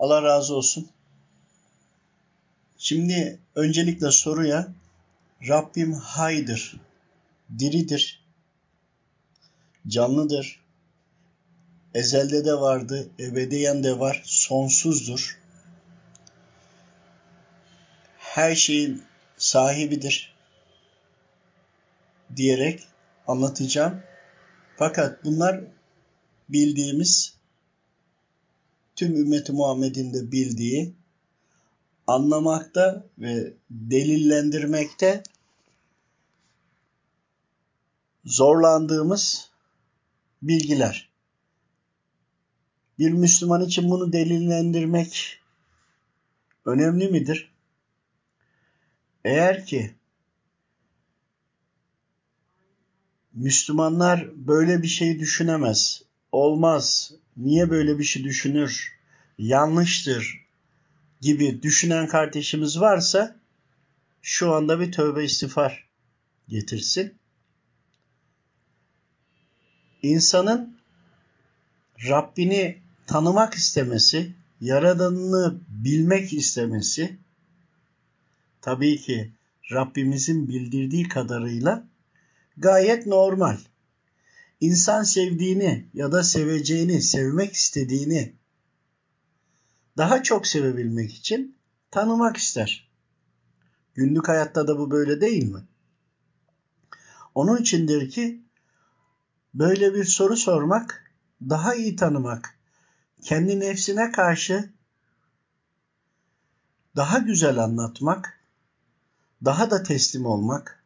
[0.00, 0.90] Allah razı olsun.
[2.78, 4.68] Şimdi öncelikle soruya
[5.48, 6.76] Rabbim haydır,
[7.58, 8.24] diridir,
[9.88, 10.60] canlıdır,
[11.94, 15.38] ezelde de vardı, ebediyen de var, sonsuzdur.
[18.18, 19.02] Her şeyin
[19.36, 20.34] sahibidir
[22.36, 22.82] diyerek
[23.26, 24.02] anlatacağım.
[24.76, 25.60] Fakat bunlar
[26.48, 27.39] bildiğimiz
[29.00, 30.94] tüm ümmeti Muhammed'in de bildiği
[32.06, 35.22] anlamakta ve delillendirmekte
[38.24, 39.50] zorlandığımız
[40.42, 41.10] bilgiler.
[42.98, 45.40] Bir Müslüman için bunu delillendirmek
[46.64, 47.52] önemli midir?
[49.24, 49.94] Eğer ki
[53.32, 56.02] Müslümanlar böyle bir şey düşünemez,
[56.32, 58.98] olmaz, niye böyle bir şey düşünür,
[59.38, 60.46] yanlıştır
[61.20, 63.36] gibi düşünen kardeşimiz varsa
[64.22, 65.88] şu anda bir tövbe istiğfar
[66.48, 67.14] getirsin.
[70.02, 70.76] İnsanın
[72.08, 77.18] Rabbini tanımak istemesi, Yaradanını bilmek istemesi
[78.60, 79.32] tabii ki
[79.72, 81.84] Rabbimizin bildirdiği kadarıyla
[82.56, 83.56] gayet normal.
[84.60, 88.34] İnsan sevdiğini ya da seveceğini, sevmek istediğini
[89.96, 91.56] daha çok sevebilmek için
[91.90, 92.90] tanımak ister.
[93.94, 95.60] Günlük hayatta da bu böyle değil mi?
[97.34, 98.40] Onun içindir ki
[99.54, 101.12] böyle bir soru sormak,
[101.48, 102.58] daha iyi tanımak,
[103.22, 104.72] kendi nefsine karşı
[106.96, 108.40] daha güzel anlatmak,
[109.44, 110.84] daha da teslim olmak,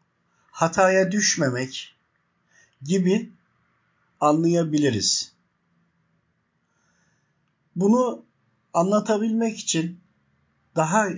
[0.51, 1.97] hataya düşmemek
[2.83, 3.33] gibi
[4.25, 5.33] anlayabiliriz.
[7.77, 8.25] Bunu
[8.75, 10.01] anlatabilmek için
[10.77, 11.09] daha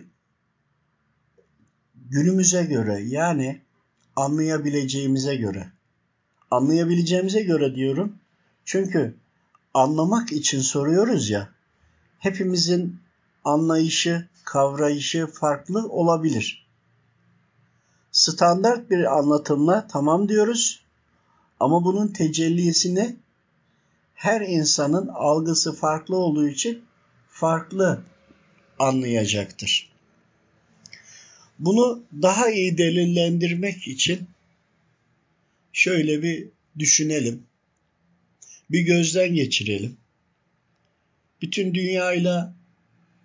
[1.94, 3.62] günümüze göre yani
[4.16, 5.76] anlayabileceğimize göre
[6.50, 8.18] anlayabileceğimize göre diyorum.
[8.64, 9.14] Çünkü
[9.74, 11.48] anlamak için soruyoruz ya.
[12.18, 13.00] Hepimizin
[13.44, 16.66] anlayışı, kavrayışı farklı olabilir.
[18.12, 20.85] Standart bir anlatımla tamam diyoruz.
[21.60, 23.16] Ama bunun tecellisini
[24.14, 26.82] her insanın algısı farklı olduğu için
[27.28, 28.02] farklı
[28.78, 29.90] anlayacaktır.
[31.58, 34.28] Bunu daha iyi delillendirmek için
[35.72, 37.42] şöyle bir düşünelim.
[38.70, 39.96] Bir gözden geçirelim.
[41.42, 42.54] Bütün dünyayla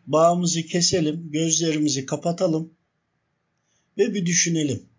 [0.08, 2.74] bağımızı keselim, gözlerimizi kapatalım
[3.98, 4.91] ve bir düşünelim.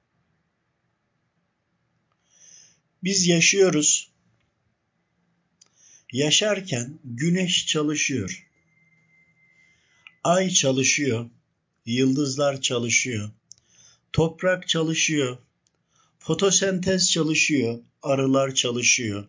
[3.05, 4.13] Biz yaşıyoruz.
[6.13, 8.49] Yaşarken güneş çalışıyor.
[10.25, 11.31] Ay çalışıyor,
[11.87, 13.31] yıldızlar çalışıyor,
[14.13, 15.39] toprak çalışıyor,
[16.19, 19.29] fotosentez çalışıyor, arılar çalışıyor.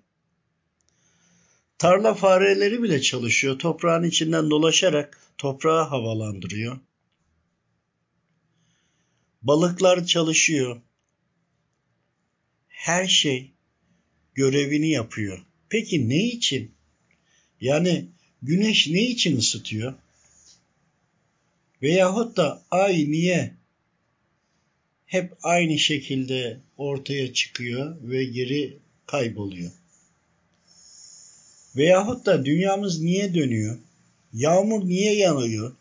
[1.78, 3.59] Tarla fareleri bile çalışıyor.
[3.59, 6.79] Toprağın içinden dolaşarak toprağı havalandırıyor.
[9.41, 10.81] Balıklar çalışıyor.
[12.67, 13.53] Her şey
[14.36, 15.46] görevini yapıyor.
[15.70, 16.72] Peki ne için?
[17.62, 18.06] Yani
[18.42, 19.94] güneş ne için ısıtıyor?
[21.82, 23.54] Veyahut da ay niye
[25.06, 29.72] hep aynı şekilde ortaya çıkıyor ve geri kayboluyor?
[31.76, 33.78] Veyahut da dünyamız niye dönüyor?
[34.34, 35.76] Yağmur niye yanıyor?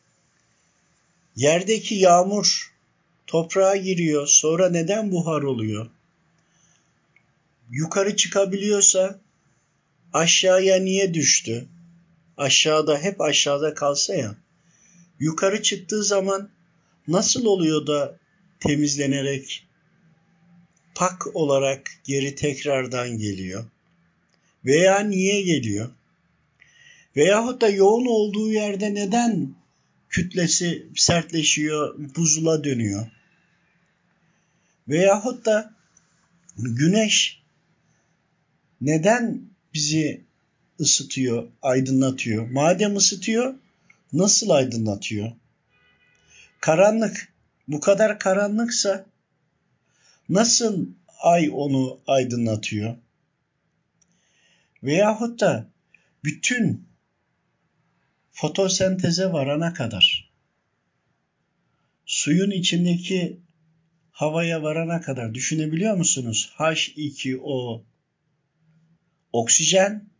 [1.36, 2.72] Yerdeki yağmur
[3.26, 4.26] toprağa giriyor.
[4.26, 5.90] Sonra neden buhar oluyor?
[7.72, 9.20] Yukarı çıkabiliyorsa
[10.12, 11.68] aşağıya niye düştü?
[12.36, 14.36] Aşağıda hep aşağıda kalsa ya.
[15.18, 16.50] Yukarı çıktığı zaman
[17.08, 18.18] nasıl oluyor da
[18.60, 19.66] temizlenerek
[20.94, 23.64] pak olarak geri tekrardan geliyor?
[24.64, 25.90] Veya niye geliyor?
[27.16, 29.54] Veyahut da yoğun olduğu yerde neden
[30.08, 33.06] kütlesi sertleşiyor, buzula dönüyor?
[34.88, 35.74] Veyahut da
[36.56, 37.41] güneş
[38.82, 39.42] neden
[39.74, 40.24] bizi
[40.80, 42.50] ısıtıyor, aydınlatıyor?
[42.50, 43.54] Madem ısıtıyor,
[44.12, 45.32] nasıl aydınlatıyor?
[46.60, 47.32] Karanlık.
[47.68, 49.06] Bu kadar karanlıksa
[50.28, 50.86] nasıl
[51.22, 52.96] ay onu aydınlatıyor?
[54.82, 55.68] Veyahut da
[56.24, 56.88] bütün
[58.32, 60.30] fotosenteze varana kadar
[62.06, 63.40] suyun içindeki
[64.10, 66.52] havaya varana kadar düşünebiliyor musunuz?
[66.58, 67.82] H2O
[69.32, 70.12] oksijen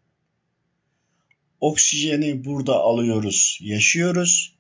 [1.63, 4.53] Oksijeni burada alıyoruz, yaşıyoruz.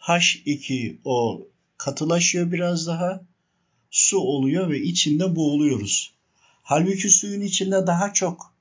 [0.00, 1.46] H2O
[1.76, 3.22] katılaşıyor biraz daha.
[3.90, 6.12] Su oluyor ve içinde boğuluyoruz.
[6.62, 8.54] Halbuki suyun içinde daha çok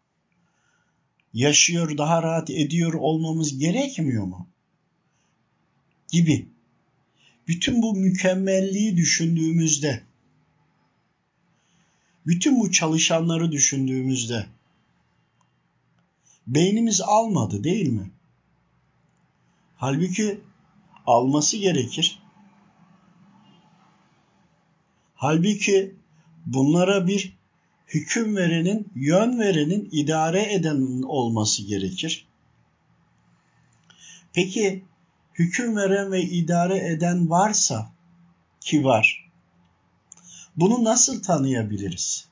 [1.33, 4.47] yaşıyor, daha rahat ediyor olmamız gerekmiyor mu?
[6.11, 6.47] Gibi.
[7.47, 10.03] Bütün bu mükemmelliği düşündüğümüzde,
[12.27, 14.45] bütün bu çalışanları düşündüğümüzde
[16.55, 18.11] beynimiz almadı değil mi?
[19.75, 20.41] Halbuki
[21.07, 22.21] alması gerekir.
[25.15, 25.95] Halbuki
[26.45, 27.33] bunlara bir
[27.87, 32.27] hüküm verenin, yön verenin, idare edenin olması gerekir.
[34.33, 34.83] Peki
[35.33, 37.91] hüküm veren ve idare eden varsa
[38.59, 39.31] ki var.
[40.55, 42.30] Bunu nasıl tanıyabiliriz?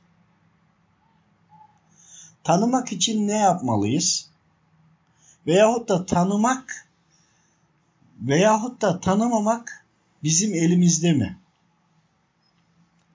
[2.44, 4.30] Tanımak için ne yapmalıyız?
[5.48, 6.90] Veyahut da tanımak
[8.22, 9.86] veyahut da tanımamak
[10.24, 11.40] bizim elimizde mi?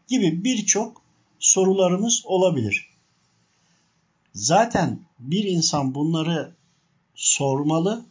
[0.08, 1.02] Gibi birçok
[1.38, 2.88] sorularımız olabilir.
[4.34, 6.54] Zaten bir insan bunları
[7.14, 8.04] sormalı.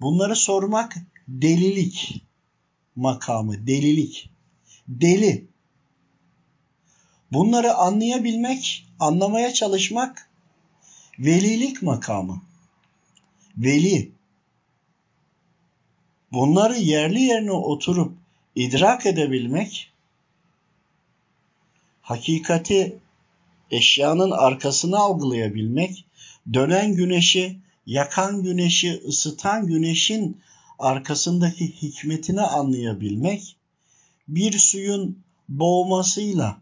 [0.00, 0.96] Bunları sormak
[1.28, 2.22] delilik
[2.96, 4.30] makamı, delilik.
[4.88, 5.53] Deli.
[7.32, 10.30] Bunları anlayabilmek, anlamaya çalışmak
[11.18, 12.42] velilik makamı.
[13.56, 14.12] Veli.
[16.32, 18.12] Bunları yerli yerine oturup
[18.54, 19.92] idrak edebilmek
[22.04, 22.98] hakikati
[23.70, 26.04] eşyanın arkasını algılayabilmek,
[26.52, 30.40] dönen güneşi, yakan güneşi, ısıtan güneşin
[30.78, 33.56] arkasındaki hikmetini anlayabilmek,
[34.28, 35.18] bir suyun
[35.48, 36.60] boğmasıyla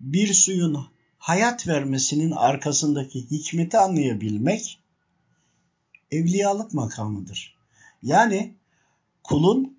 [0.00, 0.86] bir suyun
[1.18, 4.78] hayat vermesinin arkasındaki hikmeti anlayabilmek
[6.10, 7.54] evliyalık makamıdır.
[8.02, 8.54] Yani
[9.24, 9.78] kulun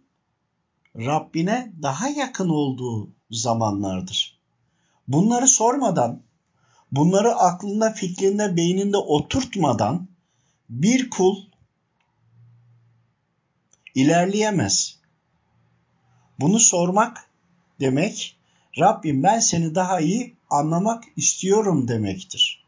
[0.95, 4.39] Rabbine daha yakın olduğu zamanlardır.
[5.07, 6.21] Bunları sormadan,
[6.91, 10.07] bunları aklında, fikrinde, beyninde oturtmadan
[10.69, 11.37] bir kul
[13.95, 14.99] ilerleyemez.
[16.39, 17.29] Bunu sormak
[17.79, 18.37] demek
[18.79, 22.63] Rabbim ben seni daha iyi anlamak istiyorum demektir.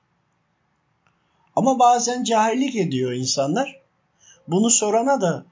[1.55, 3.81] Ama bazen cahillik ediyor insanlar.
[4.47, 5.45] Bunu sorana da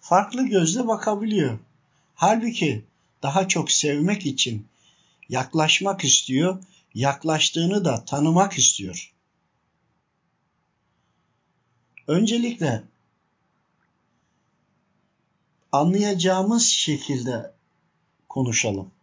[0.00, 1.58] farklı gözle bakabiliyor.
[2.14, 2.84] Halbuki
[3.22, 4.66] daha çok sevmek için
[5.28, 6.62] yaklaşmak istiyor,
[6.94, 9.12] yaklaştığını da tanımak istiyor.
[12.06, 12.82] Öncelikle
[15.72, 17.52] anlayacağımız şekilde
[18.28, 18.93] konuşalım.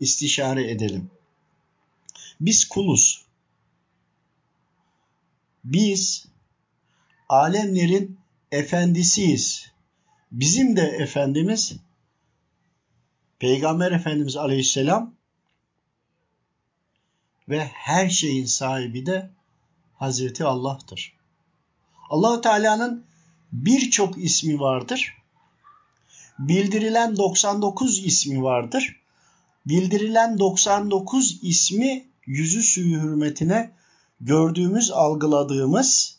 [0.00, 1.10] İstişare edelim.
[2.40, 3.24] Biz kuluz.
[5.64, 6.26] Biz
[7.28, 8.18] alemlerin
[8.52, 9.72] efendisiyiz.
[10.32, 11.76] Bizim de efendimiz
[13.38, 15.14] Peygamber Efendimiz Aleyhisselam
[17.48, 19.30] ve her şeyin sahibi de
[19.94, 21.12] Hazreti Allah'tır.
[22.10, 23.04] Allahu Teala'nın
[23.52, 25.16] birçok ismi vardır.
[26.38, 28.97] Bildirilen 99 ismi vardır.
[29.68, 33.70] Bildirilen 99 ismi yüzü suyu hürmetine
[34.20, 36.18] gördüğümüz, algıladığımız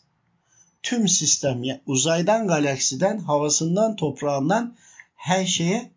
[0.82, 4.76] tüm sistem uzaydan, galaksiden, havasından, toprağından
[5.14, 5.90] her şeye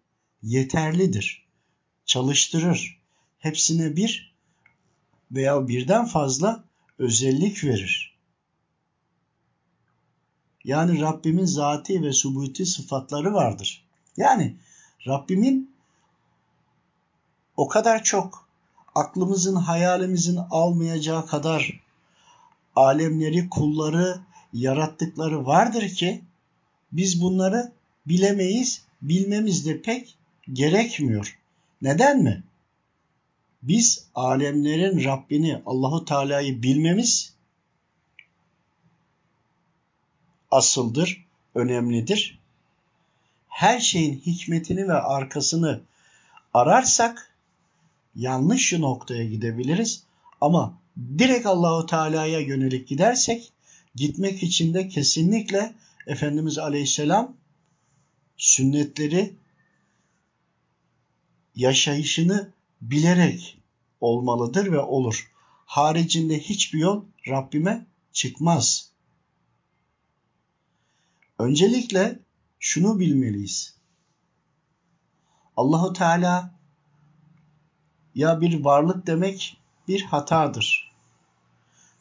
[0.43, 1.45] yeterlidir.
[2.05, 2.99] Çalıştırır.
[3.37, 4.35] Hepsine bir
[5.31, 6.63] veya birden fazla
[6.99, 8.17] özellik verir.
[10.63, 13.85] Yani Rabbimin zati ve subuti sıfatları vardır.
[14.17, 14.57] Yani
[15.07, 15.72] Rabbimin
[17.57, 18.47] o kadar çok
[18.95, 21.79] aklımızın, hayalimizin almayacağı kadar
[22.75, 24.19] alemleri, kulları,
[24.53, 26.21] yarattıkları vardır ki
[26.91, 27.71] biz bunları
[28.07, 30.15] bilemeyiz, bilmemiz de pek
[30.53, 31.39] gerekmiyor.
[31.81, 32.43] Neden mi?
[33.63, 37.33] Biz alemlerin Rabbini Allahu Teala'yı bilmemiz
[40.51, 42.39] asıldır, önemlidir.
[43.47, 45.81] Her şeyin hikmetini ve arkasını
[46.53, 47.32] ararsak
[48.15, 50.03] yanlış noktaya gidebiliriz
[50.41, 50.81] ama
[51.17, 53.51] direkt Allahu Teala'ya yönelik gidersek
[53.95, 55.73] gitmek için de kesinlikle
[56.07, 57.37] Efendimiz Aleyhisselam
[58.37, 59.33] sünnetleri
[61.55, 62.51] yaşayışını
[62.81, 63.57] bilerek
[64.01, 65.31] olmalıdır ve olur.
[65.65, 68.89] Haricinde hiçbir yol Rabbime çıkmaz.
[71.39, 72.19] Öncelikle
[72.59, 73.75] şunu bilmeliyiz.
[75.57, 76.55] Allahu Teala
[78.15, 80.91] ya bir varlık demek bir hatadır.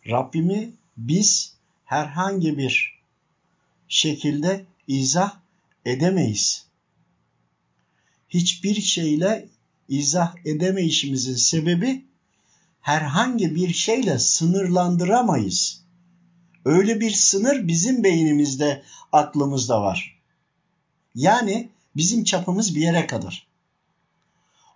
[0.07, 1.55] Rabbimi biz
[1.85, 2.99] herhangi bir
[3.89, 5.37] şekilde izah
[5.85, 6.67] edemeyiz.
[8.29, 9.49] Hiçbir şeyle
[9.89, 12.05] izah edemeyişimizin sebebi
[12.81, 15.83] herhangi bir şeyle sınırlandıramayız.
[16.65, 20.19] Öyle bir sınır bizim beynimizde, aklımızda var.
[21.15, 23.47] Yani bizim çapımız bir yere kadar.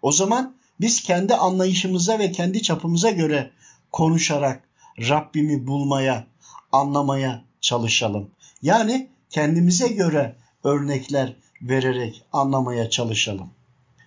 [0.02, 3.50] O zaman biz kendi anlayışımıza ve kendi çapımıza göre
[3.92, 4.62] konuşarak
[4.98, 6.26] Rabbimi bulmaya,
[6.72, 8.30] anlamaya çalışalım.
[8.62, 13.50] Yani kendimize göre örnekler vererek anlamaya çalışalım.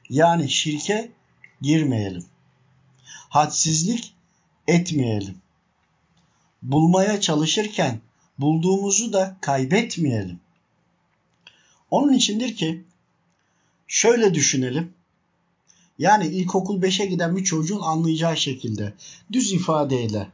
[0.09, 1.11] Yani şirke
[1.61, 2.25] girmeyelim.
[3.29, 4.13] Hadsizlik
[4.67, 5.37] etmeyelim.
[6.61, 7.99] Bulmaya çalışırken
[8.39, 10.39] bulduğumuzu da kaybetmeyelim.
[11.91, 12.83] Onun içindir ki
[13.87, 14.93] şöyle düşünelim.
[15.99, 18.93] Yani ilkokul 5'e giden bir çocuğun anlayacağı şekilde
[19.31, 20.31] düz ifadeyle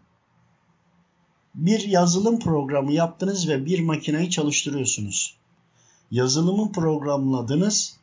[1.55, 5.35] bir yazılım programı yaptınız ve bir makineyi çalıştırıyorsunuz.
[6.11, 7.97] Yazılımı programladınız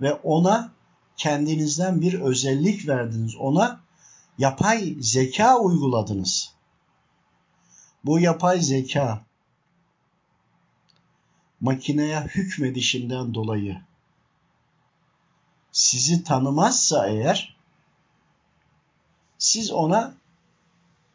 [0.00, 0.72] ve ona
[1.16, 3.36] kendinizden bir özellik verdiniz.
[3.36, 3.80] Ona
[4.38, 6.52] yapay zeka uyguladınız.
[8.04, 9.24] Bu yapay zeka
[11.60, 13.80] makineye hükmedişinden dolayı
[15.72, 17.56] sizi tanımazsa eğer
[19.38, 20.14] siz ona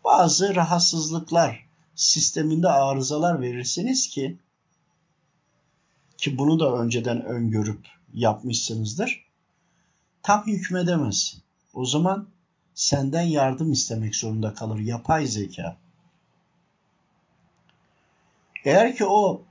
[0.03, 4.37] bazı rahatsızlıklar sisteminde arızalar verirsiniz ki
[6.17, 9.25] ki bunu da önceden öngörüp yapmışsınızdır.
[10.23, 11.37] Tam hükmedemez.
[11.73, 12.27] O zaman
[12.75, 15.77] senden yardım istemek zorunda kalır yapay zeka.
[18.65, 19.41] Eğer ki o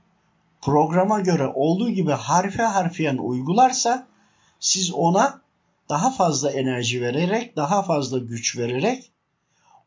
[0.61, 4.07] programa göre olduğu gibi harfe harfiyen uygularsa
[4.59, 5.41] siz ona
[5.89, 9.11] daha fazla enerji vererek, daha fazla güç vererek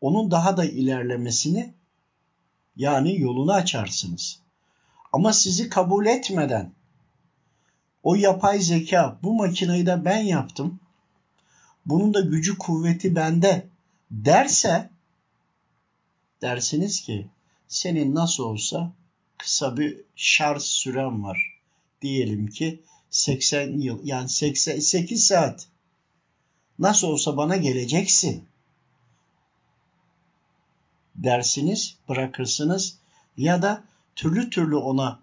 [0.00, 1.74] onun daha da ilerlemesini
[2.76, 4.40] yani yolunu açarsınız.
[5.12, 6.72] Ama sizi kabul etmeden
[8.02, 10.80] o yapay zeka bu makineyi de ben yaptım.
[11.86, 13.66] Bunun da gücü kuvveti bende
[14.10, 14.90] derse
[16.42, 17.26] dersiniz ki
[17.68, 18.92] senin nasıl olsa
[19.38, 21.60] kısa bir şarj süren var.
[22.02, 25.66] Diyelim ki 80 yıl yani 88 saat.
[26.78, 28.44] Nasıl olsa bana geleceksin.
[31.14, 32.98] Dersiniz, bırakırsınız
[33.36, 33.84] ya da
[34.16, 35.20] türlü türlü ona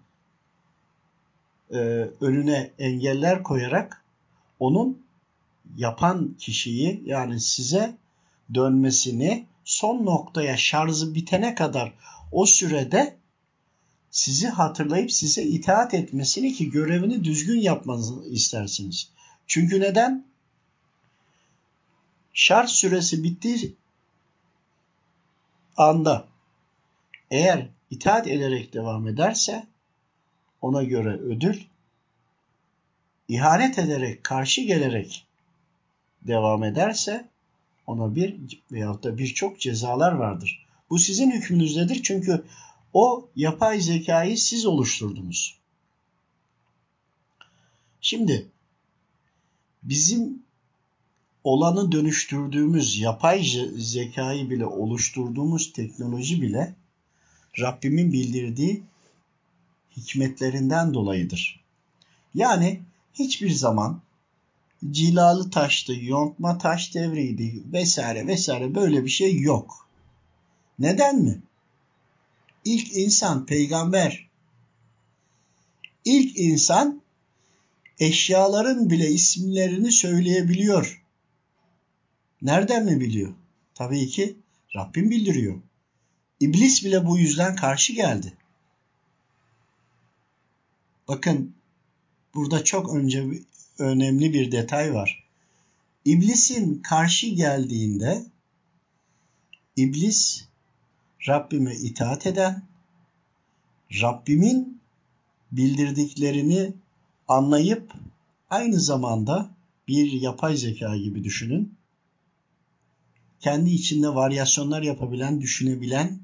[1.70, 1.76] e,
[2.20, 4.04] önüne engeller koyarak
[4.60, 5.02] onun
[5.76, 7.96] yapan kişiyi yani size
[8.54, 11.92] dönmesini son noktaya şarjı bitene kadar
[12.32, 13.16] o sürede
[14.10, 19.08] sizi hatırlayıp size itaat etmesini ki görevini düzgün yapmanızı istersiniz.
[19.46, 20.24] Çünkü neden?
[22.32, 23.76] Şarj süresi bittiği
[25.76, 26.26] anda
[27.30, 29.66] eğer itaat ederek devam ederse
[30.60, 31.60] ona göre ödül,
[33.28, 35.26] ihanet ederek, karşı gelerek
[36.22, 37.28] devam ederse
[37.86, 38.36] ona bir
[38.72, 40.66] veyahut da birçok cezalar vardır.
[40.90, 42.44] Bu sizin hükmünüzdedir çünkü
[42.92, 45.58] o yapay zekayı siz oluşturdunuz.
[48.00, 48.48] Şimdi
[49.82, 50.42] bizim
[51.44, 53.44] olanı dönüştürdüğümüz yapay
[53.76, 56.74] zekayı bile oluşturduğumuz teknoloji bile
[57.60, 58.82] Rabbimin bildirdiği
[59.96, 61.60] hikmetlerinden dolayıdır.
[62.34, 62.80] Yani
[63.14, 64.00] hiçbir zaman
[64.90, 69.88] cilalı taştı, yontma taş devriydi vesaire vesaire böyle bir şey yok.
[70.78, 71.42] Neden mi?
[72.68, 74.28] İlk insan peygamber.
[76.04, 77.02] İlk insan
[77.98, 81.02] eşyaların bile isimlerini söyleyebiliyor.
[82.42, 83.34] Nereden mi biliyor?
[83.74, 84.36] Tabii ki
[84.76, 85.60] Rabbim bildiriyor.
[86.40, 88.32] İblis bile bu yüzden karşı geldi.
[91.08, 91.54] Bakın
[92.34, 93.24] burada çok önce
[93.78, 95.24] önemli bir detay var.
[96.04, 98.24] İblisin karşı geldiğinde
[99.76, 100.47] iblis
[101.26, 102.62] Rabbime itaat eden,
[104.00, 104.80] Rabbimin
[105.52, 106.72] bildirdiklerini
[107.28, 107.92] anlayıp
[108.50, 109.50] aynı zamanda
[109.88, 111.78] bir yapay zeka gibi düşünün.
[113.40, 116.20] Kendi içinde varyasyonlar yapabilen, düşünebilen,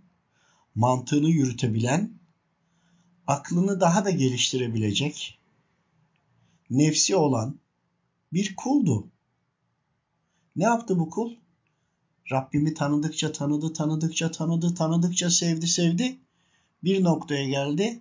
[0.74, 2.10] mantığını yürütebilen,
[3.26, 5.38] aklını daha da geliştirebilecek,
[6.70, 7.58] nefsi olan
[8.32, 9.08] bir kuldu.
[10.56, 11.36] Ne yaptı bu kul?
[12.32, 16.16] Rabbimi tanıdıkça tanıdı, tanıdıkça tanıdı, tanıdıkça sevdi, sevdi.
[16.84, 18.00] Bir noktaya geldi.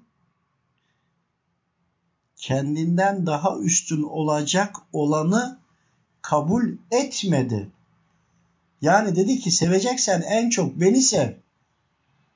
[2.36, 5.60] Kendinden daha üstün olacak olanı
[6.22, 7.70] kabul etmedi.
[8.82, 11.34] Yani dedi ki seveceksen en çok beni sev.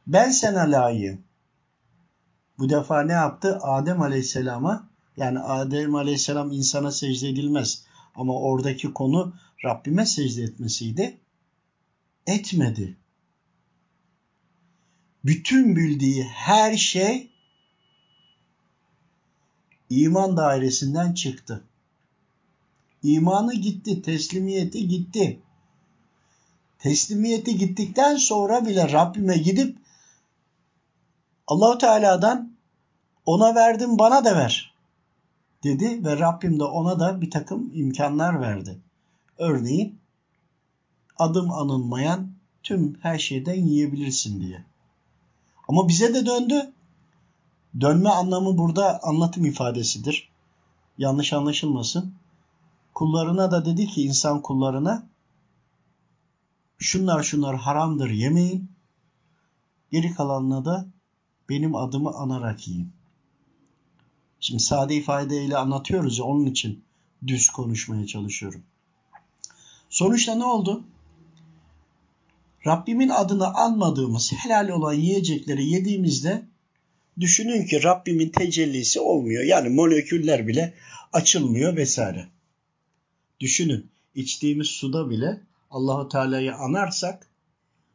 [0.08, 1.20] Ben sana layığım.
[2.60, 3.60] Bu defa ne yaptı?
[3.62, 7.84] Adem Aleyhisselam'a yani Adem Aleyhisselam insana secde edilmez.
[8.16, 9.34] Ama oradaki konu
[9.66, 11.18] Rabbime secde etmesiydi.
[12.28, 12.98] Etmedi.
[15.26, 17.32] Bütün bildiği her şey
[19.90, 21.64] iman dairesinden çıktı.
[23.04, 25.40] İmanı gitti, teslimiyeti gitti.
[26.80, 29.78] Teslimiyeti gittikten sonra bile Rabbime gidip
[31.48, 32.58] Allahu Teala'dan
[33.26, 34.74] ona verdim bana da ver
[35.64, 38.78] dedi ve Rabbim de ona da bir takım imkanlar verdi.
[39.38, 40.00] Örneğin
[41.20, 42.32] adım anılmayan
[42.64, 44.64] tüm her şeyden yiyebilirsin diye.
[45.68, 46.72] Ama bize de döndü.
[47.80, 50.30] Dönme anlamı burada anlatım ifadesidir.
[50.98, 52.14] Yanlış anlaşılmasın.
[52.94, 55.08] Kullarına da dedi ki insan kullarına
[56.78, 58.72] şunlar şunlar haramdır yemeyin.
[59.92, 60.86] Geri kalanına da
[61.50, 62.92] benim adımı anarak yiyin.
[64.40, 66.84] Şimdi sade ifadeyle anlatıyoruz ya onun için
[67.28, 68.64] düz konuşmaya çalışıyorum.
[69.90, 70.84] Sonuçta ne oldu?
[72.68, 76.46] Rabbimin adını almadığımız helal olan yiyecekleri yediğimizde
[77.20, 79.44] düşünün ki Rabbimin tecellisi olmuyor.
[79.44, 80.74] Yani moleküller bile
[81.14, 82.28] açılmıyor vesaire.
[83.40, 87.28] Düşünün içtiğimiz suda bile Allahu Teala'yı anarsak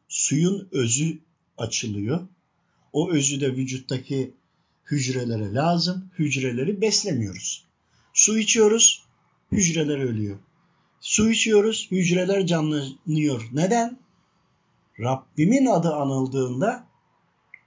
[0.07, 1.19] suyun özü
[1.57, 2.27] açılıyor.
[2.93, 4.33] O özü de vücuttaki
[4.91, 6.09] hücrelere lazım.
[6.19, 7.65] Hücreleri beslemiyoruz.
[8.13, 9.03] Su içiyoruz,
[9.51, 10.37] hücreler ölüyor.
[11.01, 13.49] Su içiyoruz, hücreler canlanıyor.
[13.53, 14.02] Neden?
[14.99, 16.87] Rabbimin adı anıldığında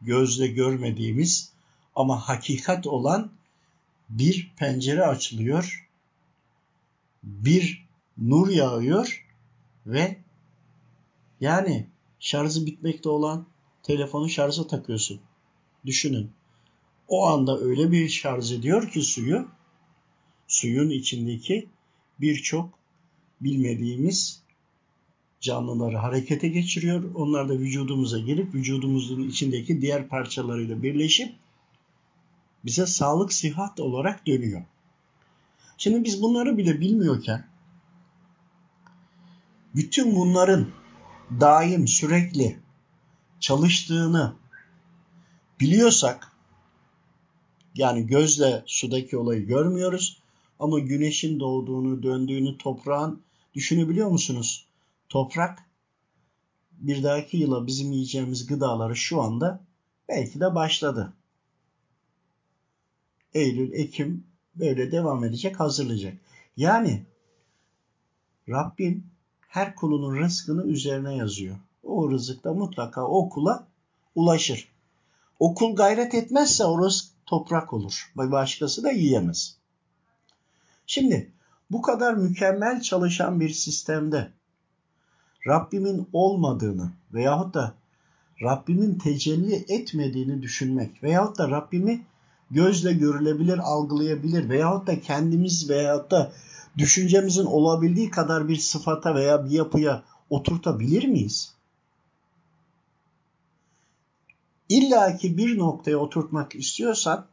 [0.02, 1.52] gözle görmediğimiz
[1.95, 3.33] ama hakikat olan
[4.09, 5.88] bir pencere açılıyor.
[7.23, 7.87] Bir
[8.18, 9.26] nur yağıyor
[9.87, 10.18] ve
[11.40, 11.87] yani
[12.21, 13.47] şarjı bitmekte olan
[13.83, 15.21] telefonu şarja takıyorsun.
[15.87, 16.30] Düşünün.
[17.09, 19.49] O anda öyle bir şarj ediyor ki suyu,
[20.49, 21.68] suyun içindeki
[22.21, 22.78] birçok
[23.41, 24.43] bilmediğimiz
[25.40, 27.14] canlıları harekete geçiriyor.
[27.14, 31.34] Onlar da vücudumuza girip vücudumuzun içindeki diğer parçalarıyla birleşip
[32.64, 34.62] bize sağlık sihat olarak dönüyor.
[35.78, 37.46] Şimdi biz bunları bile bilmiyorken
[39.75, 40.68] bütün bunların
[41.40, 42.58] daim sürekli
[43.40, 44.34] çalıştığını
[45.60, 46.32] biliyorsak
[47.75, 50.22] yani gözle sudaki olayı görmüyoruz
[50.58, 53.20] ama güneşin doğduğunu, döndüğünü, toprağın
[53.54, 54.65] düşünebiliyor musunuz?
[55.08, 55.66] Toprak
[56.73, 59.60] bir dahaki yıla bizim yiyeceğimiz gıdaları şu anda
[60.08, 61.12] belki de başladı.
[63.34, 66.14] Eylül, Ekim böyle devam edecek, hazırlayacak.
[66.56, 67.06] Yani
[68.49, 69.06] Rabbim
[69.49, 71.56] her kulunun rızkını üzerine yazıyor.
[71.82, 73.66] O rızık da mutlaka o kula
[74.14, 74.69] ulaşır.
[75.38, 78.12] Okul gayret etmezse o rızk toprak olur.
[78.16, 79.56] Başkası da yiyemez.
[80.86, 81.32] Şimdi
[81.71, 84.32] bu kadar mükemmel çalışan bir sistemde
[85.46, 87.75] Rabbimin olmadığını veyahut da
[88.42, 92.06] Rabbimin tecelli etmediğini düşünmek veyahut da Rabbimi
[92.50, 96.32] gözle görülebilir, algılayabilir veyahut da kendimiz veyahut da
[96.78, 101.54] düşüncemizin olabildiği kadar bir sıfata veya bir yapıya oturtabilir miyiz?
[104.68, 107.26] İlla ki bir noktaya oturtmak istiyorsan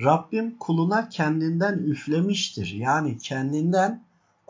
[0.00, 2.66] Rabbim kuluna kendinden üflemiştir.
[2.66, 4.04] Yani kendinden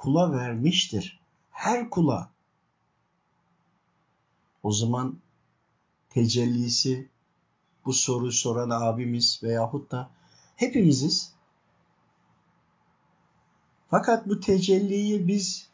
[0.05, 1.21] kula vermiştir.
[1.51, 2.31] Her kula.
[4.63, 5.19] O zaman
[6.11, 7.09] tecellisi
[7.85, 10.11] bu soruyu soran abimiz veyahut da
[10.57, 11.33] hepimiziz.
[13.91, 15.69] Fakat bu tecelliyi biz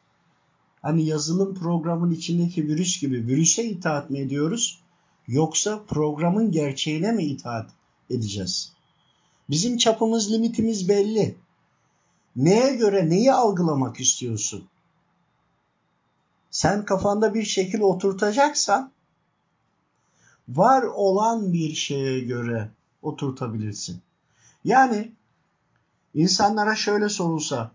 [0.83, 4.81] hani yazılım programın içindeki virüs gibi virüse itaat mı ediyoruz?
[5.29, 7.71] Yoksa programın gerçeğine mi itaat
[8.11, 8.73] edeceğiz?
[9.51, 11.37] Bizim çapımız, limitimiz belli.
[12.37, 14.69] Neye göre neyi algılamak istiyorsun?
[16.51, 18.93] Sen kafanda bir şekil oturtacaksan
[20.49, 22.71] var olan bir şeye göre
[23.03, 24.03] oturtabilirsin.
[24.65, 25.13] Yani
[26.15, 27.73] insanlara şöyle sorulsa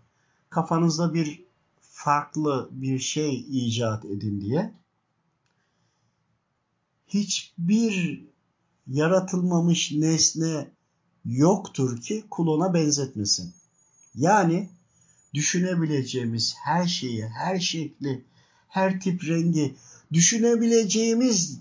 [0.50, 1.44] kafanızda bir
[1.80, 4.72] farklı bir şey icat edin diye
[7.08, 8.24] hiçbir
[8.86, 10.70] yaratılmamış nesne
[11.24, 13.54] yoktur ki kuluna benzetmesin.
[14.16, 14.68] Yani
[15.34, 18.24] düşünebileceğimiz her şeyi, her şekli,
[18.68, 19.74] her tip rengi
[20.12, 21.60] düşünebileceğimiz,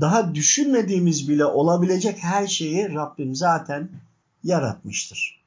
[0.00, 3.88] daha düşünmediğimiz bile olabilecek her şeyi Rabbim zaten
[4.44, 5.40] yaratmıştır.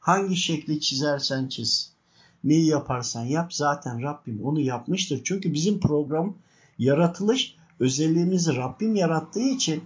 [0.00, 1.92] Hangi şekli çizersen çiz,
[2.44, 5.20] neyi yaparsan yap zaten Rabbim onu yapmıştır.
[5.24, 6.34] Çünkü bizim program
[6.78, 9.84] yaratılış özelliğimizi Rabbim yarattığı için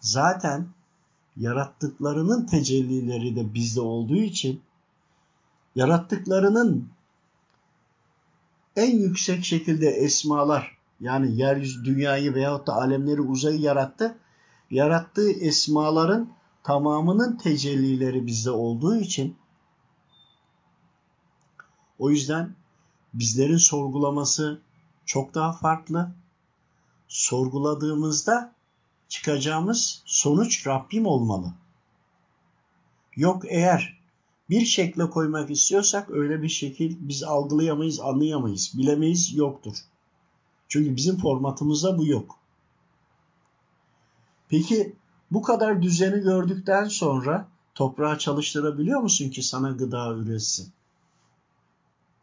[0.00, 0.66] zaten
[1.40, 4.60] yarattıklarının tecellileri de bizde olduğu için
[5.74, 6.88] yarattıklarının
[8.76, 14.18] en yüksek şekilde esmalar yani yeryüzü dünyayı veyahut da alemleri uzayı yarattı.
[14.70, 16.28] Yarattığı esmaların
[16.62, 19.36] tamamının tecellileri bizde olduğu için
[21.98, 22.54] o yüzden
[23.14, 24.60] bizlerin sorgulaması
[25.04, 26.10] çok daha farklı.
[27.08, 28.52] Sorguladığımızda
[29.10, 31.52] çıkacağımız sonuç Rabbim olmalı.
[33.16, 34.00] Yok eğer
[34.50, 39.76] bir şekle koymak istiyorsak öyle bir şekil biz algılayamayız, anlayamayız, bilemeyiz, yoktur.
[40.68, 42.38] Çünkü bizim formatımızda bu yok.
[44.48, 44.96] Peki
[45.30, 50.72] bu kadar düzeni gördükten sonra toprağı çalıştırabiliyor musun ki sana gıda üretsin?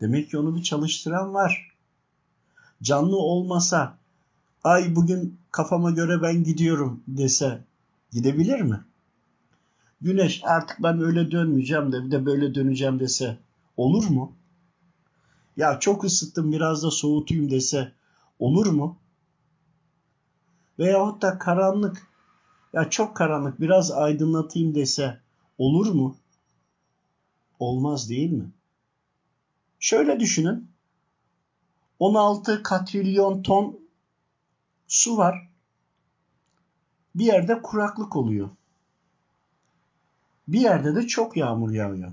[0.01, 1.71] Demek ki onu bir çalıştıran var.
[2.83, 3.97] Canlı olmasa
[4.63, 7.63] ay bugün kafama göre ben gidiyorum dese
[8.11, 8.83] gidebilir mi?
[10.01, 13.37] Güneş artık ben öyle dönmeyeceğim de bir de böyle döneceğim dese
[13.77, 14.35] olur mu?
[15.57, 17.91] Ya çok ısıttım biraz da soğutayım dese
[18.39, 18.97] olur mu?
[20.79, 22.07] Veyahut da karanlık
[22.73, 25.19] ya çok karanlık biraz aydınlatayım dese
[25.57, 26.15] olur mu?
[27.59, 28.51] Olmaz değil mi?
[29.79, 30.69] Şöyle düşünün.
[31.99, 33.86] 16 katrilyon ton
[34.87, 35.49] su var.
[37.15, 38.49] Bir yerde kuraklık oluyor.
[40.47, 42.11] Bir yerde de çok yağmur yağıyor.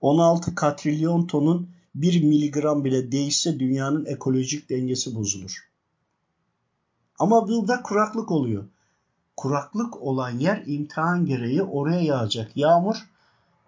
[0.00, 5.68] 16 katrilyon tonun 1 miligram bile değişse dünyanın ekolojik dengesi bozulur.
[7.18, 8.64] Ama burada kuraklık oluyor.
[9.36, 12.56] Kuraklık olan yer imtihan gereği oraya yağacak.
[12.56, 12.96] Yağmur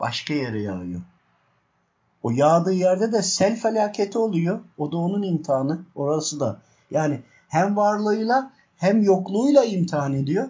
[0.00, 1.00] başka yere yağıyor.
[2.22, 4.60] O yağdığı yerde de sel felaketi oluyor.
[4.78, 5.84] O da onun imtihanı.
[5.94, 6.60] Orası da.
[6.90, 7.22] Yani
[7.54, 10.48] hem varlığıyla hem yokluğuyla imtihan ediyor.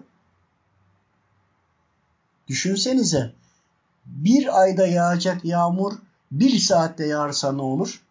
[2.48, 3.32] Düşünsenize
[4.06, 5.92] bir ayda yağacak yağmur
[6.32, 8.02] bir saatte yağarsa ne olur?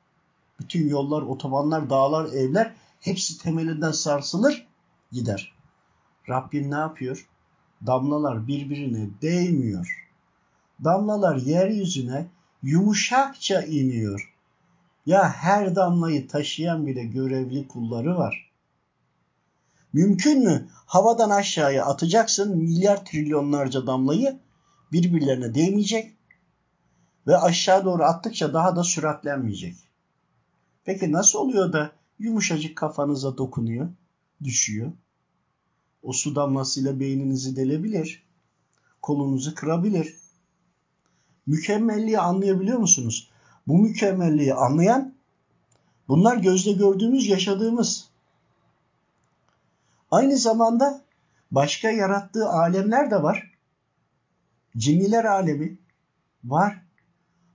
[0.59, 4.67] Bütün yollar, otobanlar, dağlar, evler hepsi temelinden sarsılır
[5.11, 5.53] gider.
[6.29, 7.27] Rabbim ne yapıyor?
[7.85, 10.09] Damlalar birbirine değmiyor.
[10.83, 12.27] Damlalar yeryüzüne
[12.63, 14.33] yumuşakça iniyor.
[15.05, 18.52] Ya her damlayı taşıyan bile görevli kulları var.
[19.93, 20.67] Mümkün mü?
[20.71, 24.39] Havadan aşağıya atacaksın milyar trilyonlarca damlayı
[24.91, 26.13] birbirlerine değmeyecek
[27.27, 29.75] ve aşağı doğru attıkça daha da süratlenmeyecek.
[30.85, 33.89] Peki nasıl oluyor da yumuşacık kafanıza dokunuyor,
[34.43, 34.91] düşüyor?
[36.03, 38.23] O su damlasıyla beyninizi delebilir,
[39.01, 40.15] kolunuzu kırabilir.
[41.47, 43.29] Mükemmelliği anlayabiliyor musunuz?
[43.67, 45.13] Bu mükemmelliği anlayan
[46.07, 48.12] bunlar gözle gördüğümüz, yaşadığımız.
[50.13, 51.05] Aynı zamanda
[51.51, 53.51] başka yarattığı alemler de var.
[54.77, 55.77] Cinniler alemi
[56.43, 56.81] var.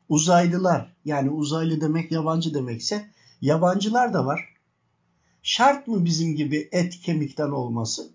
[0.09, 4.55] Uzaylılar yani uzaylı demek yabancı demekse yabancılar da var.
[5.43, 8.11] Şart mı bizim gibi et kemikten olması?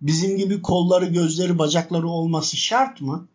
[0.00, 3.28] Bizim gibi kolları, gözleri, bacakları olması şart mı?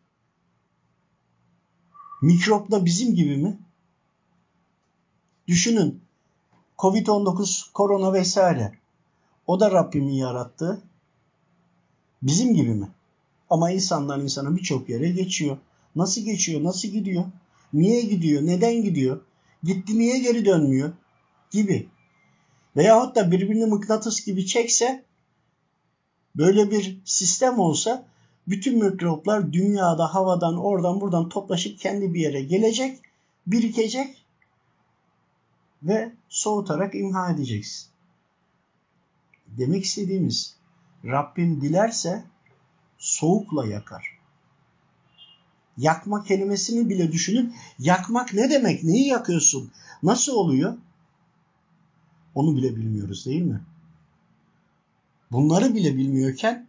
[2.21, 3.59] Mikrop da bizim gibi mi?
[5.47, 6.03] Düşünün.
[6.77, 8.82] Covid-19, korona vesaire.
[9.47, 10.81] O da Rabbimin yarattığı.
[12.21, 12.87] Bizim gibi mi?
[13.49, 15.57] Ama insandan insana birçok yere geçiyor.
[15.95, 16.63] Nasıl geçiyor?
[16.63, 17.23] Nasıl gidiyor?
[17.73, 18.41] Niye gidiyor?
[18.41, 19.21] Neden gidiyor?
[19.63, 20.91] Gitti niye geri dönmüyor?
[21.51, 21.87] Gibi.
[22.77, 25.03] Veyahut da birbirini mıknatıs gibi çekse
[26.35, 28.05] böyle bir sistem olsa
[28.47, 32.99] bütün mikroplar dünyada havadan oradan buradan toplaşıp kendi bir yere gelecek,
[33.47, 34.25] birikecek
[35.83, 37.92] ve soğutarak imha edeceksin.
[39.57, 40.55] Demek istediğimiz
[41.05, 42.23] Rabbim dilerse
[42.97, 44.17] soğukla yakar.
[45.77, 47.55] Yakma kelimesini bile düşünün.
[47.79, 48.83] Yakmak ne demek?
[48.83, 49.71] Neyi yakıyorsun?
[50.03, 50.77] Nasıl oluyor?
[52.35, 53.61] Onu bile bilmiyoruz değil mi?
[55.31, 56.67] Bunları bile bilmiyorken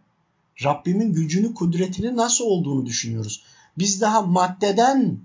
[0.63, 3.43] Rabbimin gücünü, kudretini nasıl olduğunu düşünüyoruz.
[3.77, 5.19] Biz daha maddeden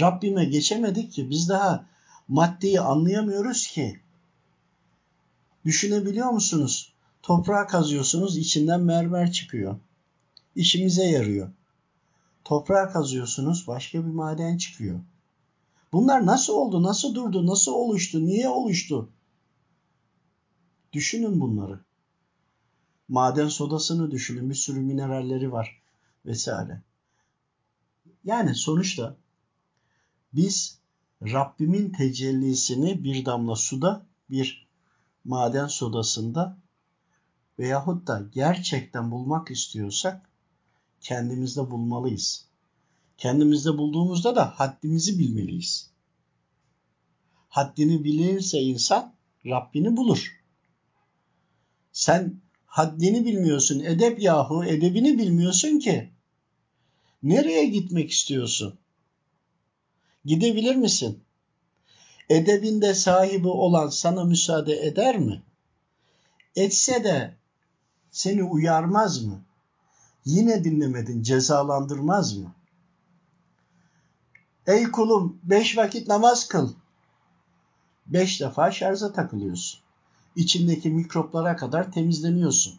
[0.00, 1.30] Rabbime geçemedik ki.
[1.30, 1.86] Biz daha
[2.28, 4.00] maddeyi anlayamıyoruz ki.
[5.64, 6.92] Düşünebiliyor musunuz?
[7.22, 9.76] Toprağa kazıyorsunuz, içinden mermer çıkıyor.
[10.54, 11.50] İşimize yarıyor.
[12.44, 15.00] Toprağa kazıyorsunuz, başka bir maden çıkıyor.
[15.92, 19.08] Bunlar nasıl oldu, nasıl durdu, nasıl oluştu, niye oluştu?
[20.92, 21.80] Düşünün bunları.
[23.08, 24.50] Maden sodasını düşünün.
[24.50, 25.82] Bir sürü mineralleri var
[26.26, 26.82] vesaire.
[28.24, 29.16] Yani sonuçta
[30.32, 30.78] biz
[31.22, 34.61] Rabbimin tecellisini bir damla suda, bir
[35.24, 36.58] maden sodasında
[37.58, 40.30] veyahut da gerçekten bulmak istiyorsak
[41.00, 42.46] kendimizde bulmalıyız.
[43.18, 45.90] Kendimizde bulduğumuzda da haddimizi bilmeliyiz.
[47.48, 49.14] Haddini bilirse insan
[49.46, 50.42] Rabbini bulur.
[51.92, 53.80] Sen haddini bilmiyorsun.
[53.80, 56.10] Edep yahu edebini bilmiyorsun ki.
[57.22, 58.78] Nereye gitmek istiyorsun?
[60.24, 61.22] Gidebilir misin?
[62.32, 65.42] Edebinde sahibi olan sana müsaade eder mi?
[66.56, 67.34] Etse de
[68.10, 69.42] seni uyarmaz mı?
[70.24, 72.54] Yine dinlemedin cezalandırmaz mı?
[74.66, 76.72] Ey kulum beş vakit namaz kıl.
[78.06, 79.80] Beş defa şarja takılıyorsun.
[80.36, 82.78] İçindeki mikroplara kadar temizleniyorsun.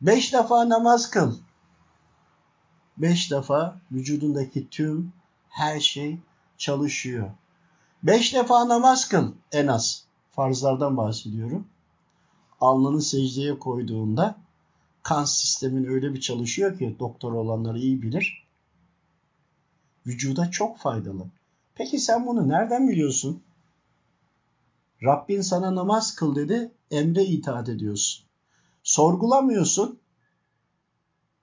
[0.00, 1.38] Beş defa namaz kıl.
[2.96, 5.12] Beş defa vücudundaki tüm
[5.48, 6.18] her şey
[6.58, 7.30] çalışıyor.
[8.04, 10.04] Beş defa namaz kıl en az.
[10.32, 11.66] Farzlardan bahsediyorum.
[12.60, 14.36] Alnını secdeye koyduğunda
[15.02, 18.46] kan sistemin öyle bir çalışıyor ki doktor olanları iyi bilir.
[20.06, 21.26] Vücuda çok faydalı.
[21.74, 23.42] Peki sen bunu nereden biliyorsun?
[25.02, 28.24] Rabbin sana namaz kıl dedi, emre itaat ediyorsun.
[28.82, 29.98] Sorgulamıyorsun.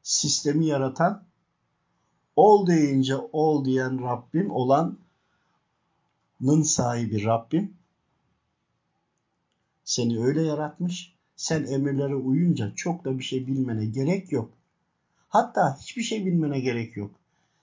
[0.04, 1.24] Sistemi yaratan,
[2.36, 4.52] ol deyince ol diyen Rabbim
[6.43, 7.73] olanın sahibi Rabbim
[9.84, 11.13] seni öyle yaratmış.
[11.36, 14.54] Sen emirlere uyunca çok da bir şey bilmene gerek yok.
[15.30, 17.12] Hatta hiçbir şey bilmene gerek yok.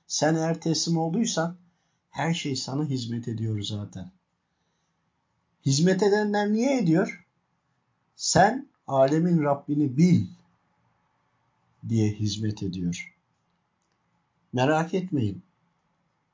[0.07, 1.57] Sen eğer teslim olduysan
[2.11, 4.11] her şey sana hizmet ediyor zaten.
[5.67, 7.27] Hizmet edenler niye ediyor?
[8.17, 10.27] Sen alemin Rabbini bil
[11.89, 13.15] diye hizmet ediyor.
[14.53, 15.43] Merak etmeyin.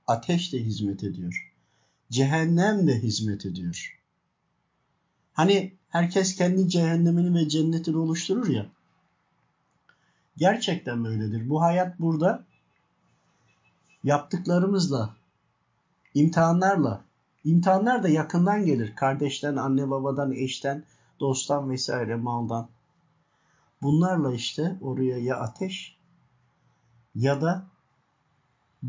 [0.07, 1.54] Ateş de hizmet ediyor.
[2.11, 4.01] Cehennem de hizmet ediyor.
[5.33, 8.67] Hani herkes kendi cehennemini ve cennetini oluşturur ya.
[10.37, 11.49] Gerçekten böyledir.
[11.49, 12.45] Bu hayat burada
[14.05, 15.17] yaptıklarımızla,
[16.15, 17.05] imtihanlarla,
[17.45, 18.97] imtihanlar da yakından gelir.
[18.97, 20.85] Kardeşten, anne babadan, eşten,
[21.21, 22.69] dosttan vesaire, maldan.
[23.83, 25.97] Bunlarla işte oraya ya ateş
[27.15, 27.67] ya da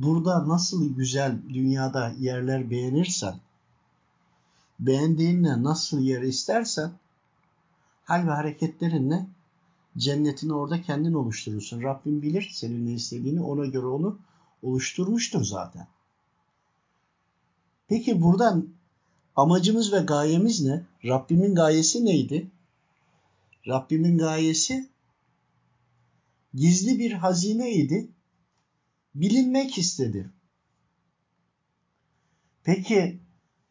[0.02, 3.36] burada nasıl güzel dünyada yerler beğenirsen,
[4.80, 6.92] beğendiğinle nasıl yer istersen,
[8.04, 9.26] hal ve hareketlerinle
[9.98, 11.84] cennetini orada kendin oluşturursun.
[11.84, 14.18] Rabbim bilir senin ne istediğini ona göre onu
[14.64, 15.88] oluşturmuştur zaten.
[17.88, 18.68] Peki buradan
[19.36, 20.84] amacımız ve gayemiz ne?
[21.06, 22.48] Rabbimin gayesi neydi?
[23.68, 24.90] Rabbimin gayesi
[26.54, 28.08] gizli bir hazineydi.
[29.16, 30.30] Bilinmek istedi.
[32.64, 33.20] Peki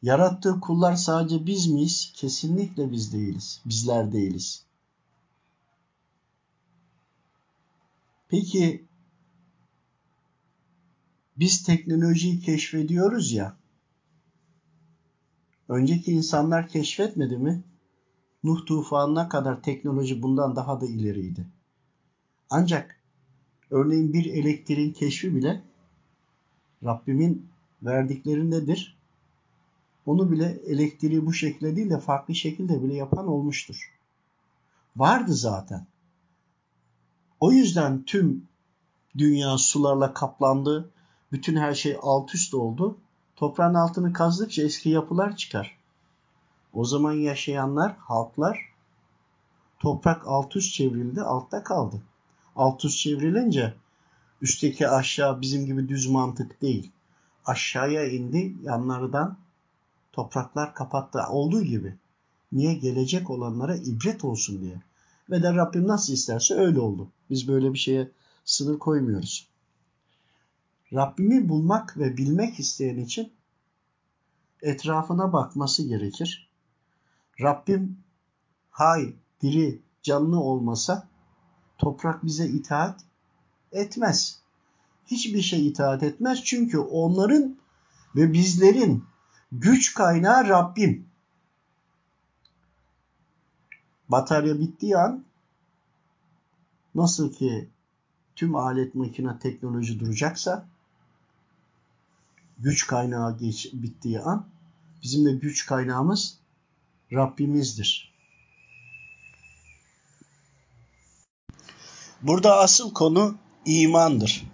[0.02, 2.12] yarattığı kullar sadece biz miyiz?
[2.14, 3.60] Kesinlikle biz değiliz.
[3.66, 4.64] Bizler değiliz.
[8.28, 8.84] Peki
[11.36, 13.56] biz teknolojiyi keşfediyoruz ya.
[15.68, 17.62] Önceki insanlar keşfetmedi mi?
[18.44, 21.46] Nuh tufanına kadar teknoloji bundan daha da ileriydi.
[22.50, 22.93] Ancak
[23.74, 25.62] örneğin bir elektriğin keşfi bile
[26.84, 27.48] Rabbimin
[27.82, 28.96] verdiklerindedir.
[30.06, 33.92] Onu bile elektriği bu şekilde değil de farklı şekilde bile yapan olmuştur.
[34.96, 35.86] Vardı zaten.
[37.40, 38.48] O yüzden tüm
[39.18, 40.90] dünya sularla kaplandı.
[41.32, 42.96] Bütün her şey alt üst oldu.
[43.36, 45.78] Toprağın altını kazdıkça eski yapılar çıkar.
[46.72, 48.74] O zaman yaşayanlar, halklar
[49.78, 52.02] toprak alt üst çevrildi, altta kaldı.
[52.56, 53.74] Alt üst çevrilince
[54.42, 56.90] üstteki aşağı bizim gibi düz mantık değil.
[57.44, 59.38] Aşağıya indi, yanlardan
[60.12, 61.22] topraklar kapattı.
[61.28, 61.96] Olduğu gibi.
[62.52, 62.74] Niye?
[62.74, 64.82] Gelecek olanlara ibret olsun diye.
[65.30, 67.08] Ve de Rabbim nasıl isterse öyle oldu.
[67.30, 68.10] Biz böyle bir şeye
[68.44, 69.48] sınır koymuyoruz.
[70.92, 73.32] Rabbimi bulmak ve bilmek isteyen için
[74.62, 76.48] etrafına bakması gerekir.
[77.40, 77.98] Rabbim
[78.70, 79.12] hay,
[79.42, 81.08] diri, canlı olmasa
[81.78, 83.00] toprak bize itaat
[83.72, 84.40] etmez.
[85.06, 87.56] Hiçbir şey itaat etmez çünkü onların
[88.16, 89.04] ve bizlerin
[89.52, 91.06] güç kaynağı Rabbim.
[94.08, 95.24] Batarya bittiği an
[96.94, 97.68] nasıl ki
[98.36, 100.66] tüm alet makine teknoloji duracaksa
[102.58, 104.46] güç kaynağı geç, bittiği an
[105.02, 106.38] bizim de güç kaynağımız
[107.12, 108.13] Rabbimizdir.
[112.24, 113.34] Burada asıl konu
[113.64, 114.44] imandır.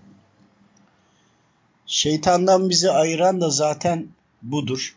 [1.86, 4.08] Şeytandan bizi ayıran da zaten
[4.42, 4.96] budur.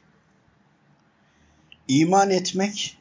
[1.87, 2.97] İman etmek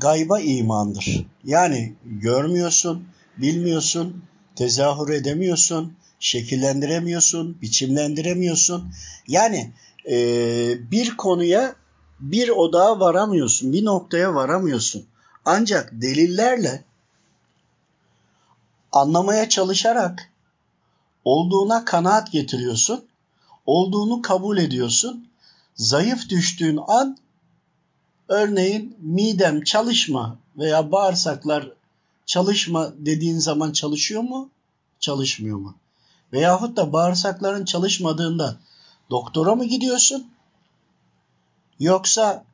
[0.00, 1.26] gayba imandır.
[1.44, 3.04] Yani görmüyorsun,
[3.36, 4.22] bilmiyorsun,
[4.56, 8.92] tezahür edemiyorsun, şekillendiremiyorsun, biçimlendiremiyorsun.
[9.26, 9.72] Yani
[10.10, 10.16] e,
[10.90, 11.74] bir konuya
[12.20, 15.06] bir odağa varamıyorsun, bir noktaya varamıyorsun.
[15.44, 16.87] Ancak delillerle
[18.92, 20.30] anlamaya çalışarak
[21.24, 23.04] olduğuna kanaat getiriyorsun,
[23.66, 25.28] olduğunu kabul ediyorsun.
[25.74, 27.16] Zayıf düştüğün an
[28.28, 31.72] örneğin midem çalışma veya bağırsaklar
[32.26, 34.50] çalışma dediğin zaman çalışıyor mu?
[35.00, 35.74] Çalışmıyor mu?
[36.32, 38.56] Veyahut da bağırsakların çalışmadığında
[39.10, 40.30] doktora mı gidiyorsun?
[41.80, 42.44] Yoksa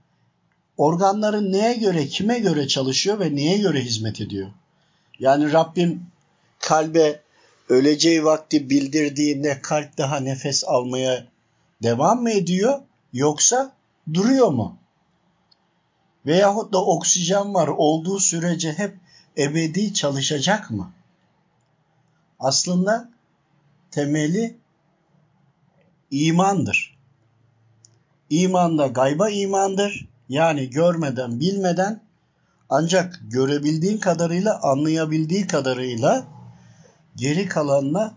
[0.76, 4.50] organların neye göre, kime göre çalışıyor ve neye göre hizmet ediyor?
[5.18, 6.06] Yani Rabbim
[6.64, 7.20] kalbe
[7.68, 11.26] öleceği vakti bildirdiğinde kalp daha nefes almaya
[11.82, 12.80] devam mı ediyor
[13.12, 13.72] yoksa
[14.14, 14.78] duruyor mu?
[16.26, 18.96] Veyahut da oksijen var olduğu sürece hep
[19.38, 20.92] ebedi çalışacak mı?
[22.40, 23.10] Aslında
[23.90, 24.56] temeli
[26.10, 26.96] imandır.
[28.30, 30.08] İman da gayba imandır.
[30.28, 32.00] Yani görmeden, bilmeden
[32.70, 36.33] ancak görebildiğin kadarıyla, anlayabildiği kadarıyla
[37.16, 38.14] geri kalanına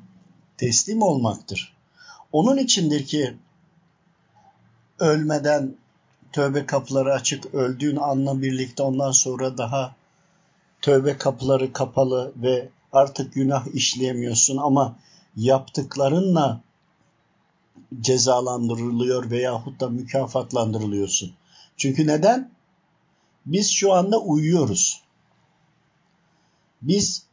[0.58, 1.74] teslim olmaktır.
[2.32, 3.38] Onun içindir ki
[5.00, 5.76] ölmeden
[6.32, 9.96] tövbe kapıları açık, öldüğün anla birlikte ondan sonra daha
[10.82, 14.96] tövbe kapıları kapalı ve artık günah işleyemiyorsun ama
[15.36, 16.62] yaptıklarınla
[18.02, 21.34] cezalandırılıyor veyahut da mükafatlandırılıyorsun.
[21.78, 22.52] Çünkü neden?
[23.46, 25.02] Biz şu anda uyuyoruz.
[26.82, 27.24] Biz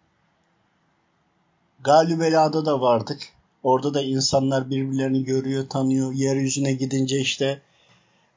[1.84, 3.28] Galibela'da da vardık.
[3.62, 6.12] Orada da insanlar birbirlerini görüyor, tanıyor.
[6.12, 7.60] Yeryüzüne gidince işte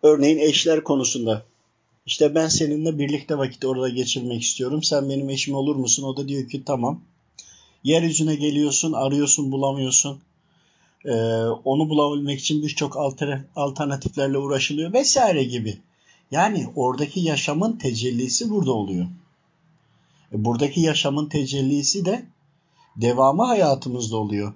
[0.03, 1.43] örneğin eşler konusunda.
[2.05, 4.83] İşte ben seninle birlikte vakit orada geçirmek istiyorum.
[4.83, 6.03] Sen benim eşim olur musun?
[6.03, 7.01] O da diyor ki tamam.
[7.83, 10.19] Yeryüzüne geliyorsun, arıyorsun, bulamıyorsun.
[11.05, 11.13] Ee,
[11.45, 12.97] onu bulabilmek için birçok
[13.55, 15.77] alternatiflerle uğraşılıyor vesaire gibi.
[16.31, 19.05] Yani oradaki yaşamın tecellisi burada oluyor.
[20.33, 22.25] E, buradaki yaşamın tecellisi de
[22.97, 24.53] devamı hayatımızda oluyor.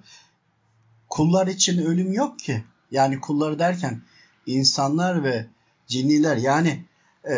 [1.08, 2.64] Kullar için ölüm yok ki.
[2.90, 4.02] Yani kullar derken
[4.46, 5.46] insanlar ve
[5.86, 6.84] cinniler yani
[7.30, 7.36] e,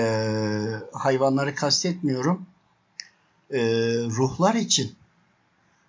[0.92, 2.46] hayvanları kastetmiyorum.
[3.50, 3.60] E,
[3.94, 4.94] ruhlar için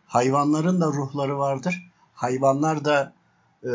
[0.08, 1.92] hayvanların da ruhları vardır.
[2.14, 3.14] Hayvanlar da
[3.64, 3.72] e,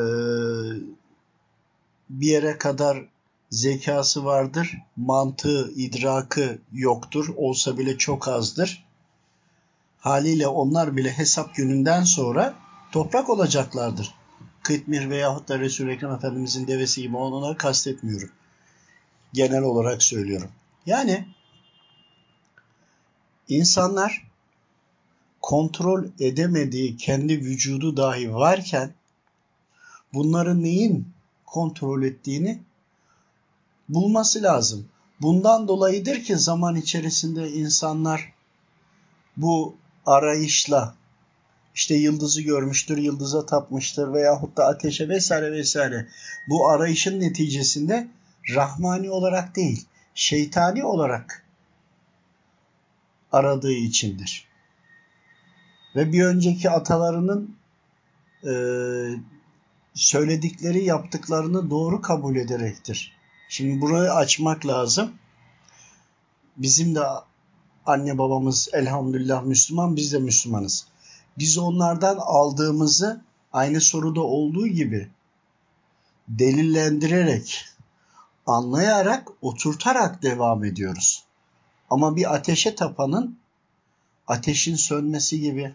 [2.10, 3.08] bir yere kadar
[3.50, 4.78] zekası vardır.
[4.96, 7.28] Mantığı, idrakı yoktur.
[7.36, 8.84] Olsa bile çok azdır.
[10.00, 12.54] Haliyle onlar bile hesap gününden sonra
[12.92, 14.14] toprak olacaklardır.
[14.62, 18.30] Kıtmir veyahut da Resul-i Ekrem Efendimizin devesi gibi onları kastetmiyorum.
[19.32, 20.50] Genel olarak söylüyorum.
[20.86, 21.26] Yani
[23.48, 24.26] insanlar
[25.40, 28.94] kontrol edemediği kendi vücudu dahi varken
[30.12, 31.08] bunların neyin
[31.46, 32.60] kontrol ettiğini
[33.88, 34.88] bulması lazım.
[35.20, 38.32] Bundan dolayıdır ki zaman içerisinde insanlar
[39.36, 39.74] bu
[40.06, 40.94] arayışla
[41.74, 46.08] işte yıldızı görmüştür, yıldıza tapmıştır veyahut da ateşe vesaire vesaire.
[46.48, 48.08] Bu arayışın neticesinde
[48.54, 51.46] rahmani olarak değil, şeytani olarak
[53.32, 54.46] aradığı içindir.
[55.96, 57.56] Ve bir önceki atalarının
[58.46, 58.52] e,
[59.94, 63.16] söyledikleri, yaptıklarını doğru kabul ederektir.
[63.48, 65.12] Şimdi burayı açmak lazım.
[66.56, 67.00] Bizim de
[67.86, 70.86] anne babamız elhamdülillah Müslüman, biz de Müslümanız.
[71.38, 75.10] Biz onlardan aldığımızı aynı soruda olduğu gibi
[76.28, 77.64] delillendirerek,
[78.46, 81.24] anlayarak, oturtarak devam ediyoruz.
[81.90, 83.38] Ama bir ateşe tapanın
[84.26, 85.74] ateşin sönmesi gibi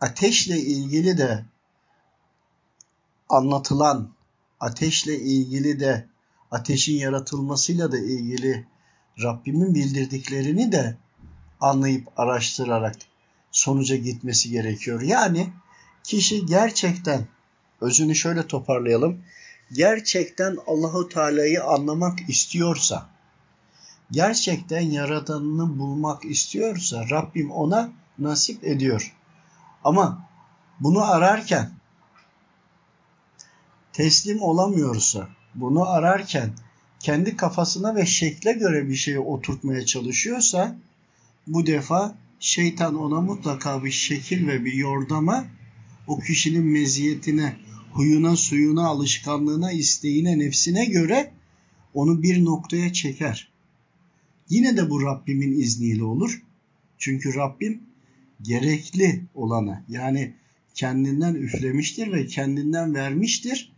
[0.00, 1.44] ateşle ilgili de
[3.28, 4.10] anlatılan
[4.60, 6.08] ateşle ilgili de
[6.50, 8.66] ateşin yaratılmasıyla da ilgili
[9.22, 10.96] Rabbimin bildirdiklerini de
[11.60, 12.96] anlayıp araştırarak
[13.50, 15.00] sonuca gitmesi gerekiyor.
[15.00, 15.52] Yani
[16.04, 17.26] kişi gerçekten
[17.80, 19.22] özünü şöyle toparlayalım.
[19.72, 23.08] Gerçekten Allahu Teala'yı anlamak istiyorsa,
[24.10, 29.14] gerçekten yaradanını bulmak istiyorsa Rabbim ona nasip ediyor.
[29.84, 30.28] Ama
[30.80, 31.70] bunu ararken
[33.92, 36.52] teslim olamıyorsa, bunu ararken
[37.04, 40.78] kendi kafasına ve şekle göre bir şeyi oturtmaya çalışıyorsa
[41.46, 45.46] bu defa şeytan ona mutlaka bir şekil ve bir yordama
[46.06, 47.56] o kişinin meziyetine,
[47.92, 51.32] huyuna, suyuna, alışkanlığına, isteğine, nefsine göre
[51.94, 53.48] onu bir noktaya çeker.
[54.48, 56.42] Yine de bu Rabbimin izniyle olur.
[56.98, 57.80] Çünkü Rabbim
[58.42, 60.34] gerekli olanı yani
[60.74, 63.73] kendinden üflemiştir ve kendinden vermiştir.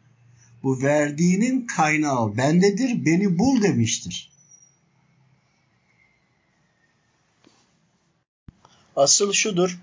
[0.62, 4.30] Bu verdiğinin kaynağı bendedir, beni bul demiştir.
[8.96, 9.78] Asıl şudur,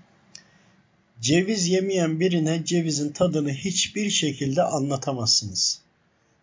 [1.20, 5.80] ceviz yemeyen birine cevizin tadını hiçbir şekilde anlatamazsınız.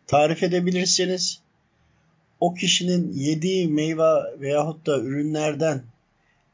[0.08, 1.40] Tarif edebilirsiniz.
[2.40, 5.84] O kişinin yediği meyve veyahut da ürünlerden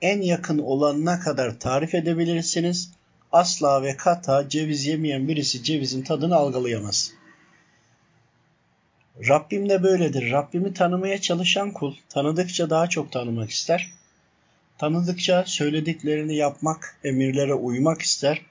[0.02, 2.92] en yakın olanına kadar tarif edebilirsiniz.
[3.32, 7.17] Asla ve kata ceviz yemeyen birisi cevizin tadını algılayamaz.
[9.28, 10.32] Rabbim de böyledir.
[10.32, 13.92] Rabbimi tanımaya çalışan kul tanıdıkça daha çok tanımak ister.
[14.78, 18.42] Tanıdıkça söylediklerini yapmak, emirlere uymak ister.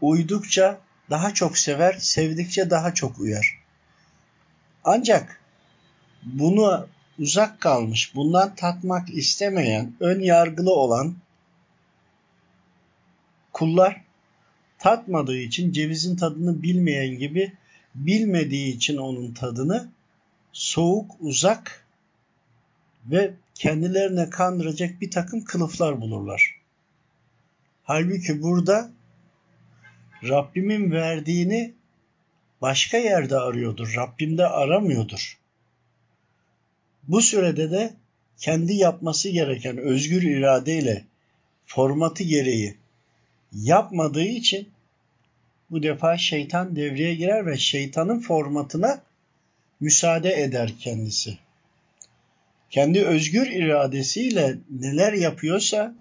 [0.00, 0.78] Uydukça
[1.10, 3.58] daha çok sever, sevdikçe daha çok uyar.
[4.84, 5.40] Ancak
[6.22, 6.86] bunu
[7.18, 11.14] uzak kalmış, bundan tatmak istemeyen, ön yargılı olan
[13.52, 14.02] kullar
[14.78, 17.52] tatmadığı için cevizin tadını bilmeyen gibi
[17.96, 19.88] bilmediği için onun tadını
[20.52, 21.86] soğuk, uzak
[23.06, 26.60] ve kendilerine kandıracak bir takım kılıflar bulurlar.
[27.84, 28.90] Halbuki burada
[30.24, 31.74] Rabbimin verdiğini
[32.62, 33.94] başka yerde arıyordur.
[33.96, 35.38] Rabbimde aramıyordur.
[37.08, 37.94] Bu sürede de
[38.38, 41.04] kendi yapması gereken özgür iradeyle
[41.66, 42.76] formatı gereği
[43.52, 44.68] yapmadığı için
[45.70, 49.02] bu defa şeytan devreye girer ve şeytanın formatına
[49.80, 51.38] müsaade eder kendisi.
[52.70, 55.94] Kendi özgür iradesiyle neler yapıyorsa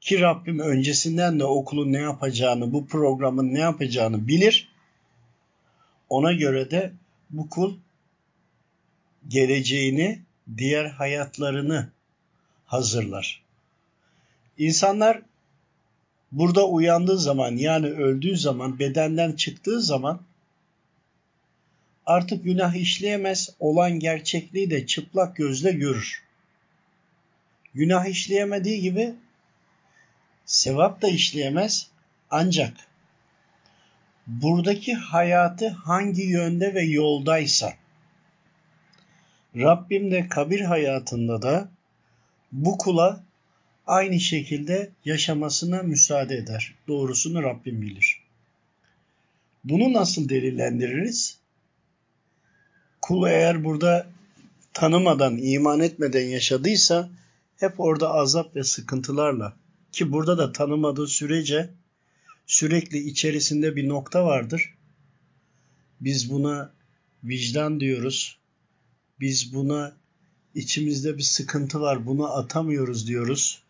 [0.00, 4.68] ki Rabbim öncesinden de okulun ne yapacağını, bu programın ne yapacağını bilir.
[6.08, 6.92] Ona göre de
[7.30, 7.76] bu kul
[9.28, 10.20] geleceğini,
[10.56, 11.88] diğer hayatlarını
[12.66, 13.42] hazırlar.
[14.58, 15.22] İnsanlar
[16.32, 20.20] burada uyandığı zaman yani öldüğü zaman bedenden çıktığı zaman
[22.06, 26.22] artık günah işleyemez olan gerçekliği de çıplak gözle görür.
[27.74, 29.14] Günah işleyemediği gibi
[30.44, 31.88] sevap da işleyemez
[32.30, 32.74] ancak
[34.26, 37.72] buradaki hayatı hangi yönde ve yoldaysa
[39.56, 41.68] Rabbim de kabir hayatında da
[42.52, 43.20] bu kula
[43.90, 46.74] aynı şekilde yaşamasına müsaade eder.
[46.88, 48.22] Doğrusunu Rabbim bilir.
[49.64, 51.38] Bunu nasıl delillendiririz?
[53.00, 54.06] Kul eğer burada
[54.72, 57.10] tanımadan, iman etmeden yaşadıysa
[57.56, 59.56] hep orada azap ve sıkıntılarla
[59.92, 61.70] ki burada da tanımadığı sürece
[62.46, 64.74] sürekli içerisinde bir nokta vardır.
[66.00, 66.72] Biz buna
[67.24, 68.38] vicdan diyoruz.
[69.20, 69.96] Biz buna
[70.54, 73.62] içimizde bir sıkıntı var, bunu atamıyoruz diyoruz.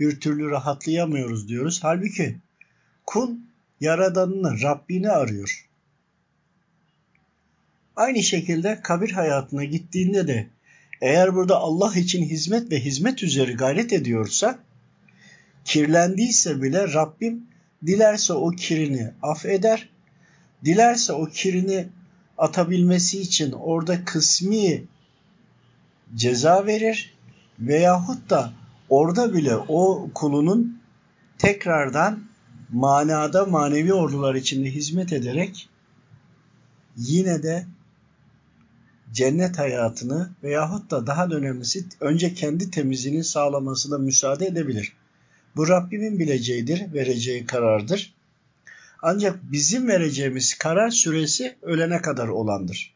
[0.00, 1.78] Bir türlü rahatlayamıyoruz diyoruz.
[1.82, 2.36] Halbuki
[3.06, 3.36] kul
[3.80, 5.68] yaradanını, Rabbini arıyor.
[7.96, 10.46] Aynı şekilde kabir hayatına gittiğinde de
[11.00, 14.58] eğer burada Allah için hizmet ve hizmet üzeri gayret ediyorsa
[15.64, 17.46] kirlendiyse bile Rabbim
[17.86, 19.88] dilerse o kirini affeder.
[20.64, 21.88] Dilerse o kirini
[22.38, 24.84] atabilmesi için orada kısmi
[26.14, 27.14] ceza verir
[27.58, 28.52] veyahut da
[28.88, 30.80] orada bile o kulunun
[31.38, 32.24] tekrardan
[32.72, 35.68] manada manevi ordular içinde hizmet ederek
[36.96, 37.66] yine de
[39.12, 44.92] cennet hayatını veyahut da daha da önemlisi önce kendi temizliğini sağlamasına müsaade edebilir.
[45.56, 48.14] Bu Rabbimin bileceğidir, vereceği karardır.
[49.02, 52.94] Ancak bizim vereceğimiz karar süresi ölene kadar olandır.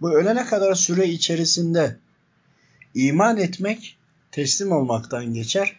[0.00, 1.96] Bu ölene kadar süre içerisinde
[2.94, 3.98] iman etmek
[4.32, 5.76] teslim olmaktan geçer.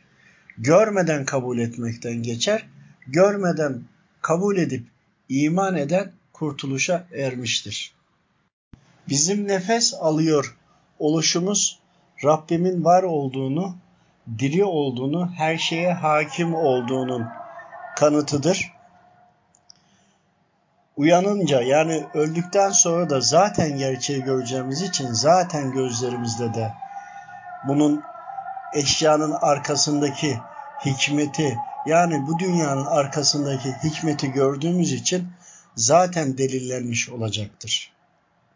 [0.57, 2.67] Görmeden kabul etmekten geçer.
[3.07, 3.81] Görmeden
[4.21, 4.85] kabul edip
[5.29, 7.93] iman eden kurtuluşa ermiştir.
[9.09, 10.55] Bizim nefes alıyor
[10.99, 11.79] oluşumuz
[12.23, 13.75] Rabbimin var olduğunu,
[14.39, 17.27] diri olduğunu, her şeye hakim olduğunun
[17.95, 18.71] kanıtıdır.
[20.97, 26.73] Uyanınca yani öldükten sonra da zaten gerçeği göreceğimiz için zaten gözlerimizde de
[27.67, 28.03] bunun
[28.73, 30.39] eşyanın arkasındaki
[30.85, 35.27] hikmeti yani bu dünyanın arkasındaki hikmeti gördüğümüz için
[35.75, 37.93] zaten delillenmiş olacaktır.